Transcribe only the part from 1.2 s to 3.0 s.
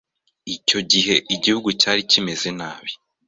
igihugu cyari kimeze nabi.